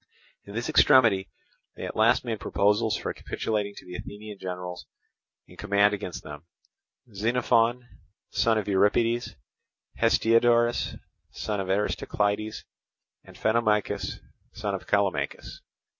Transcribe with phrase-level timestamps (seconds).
[0.45, 1.29] In this extremity
[1.75, 4.87] they at last made proposals for capitulating to the Athenian generals
[5.45, 7.87] in command against them—Xenophon,
[8.31, 9.35] son of Euripides,
[9.99, 10.95] Hestiodorus,
[11.29, 12.63] son of Aristocleides,
[13.23, 14.15] and Phanomachus,
[14.53, 15.61] son of Callimachus.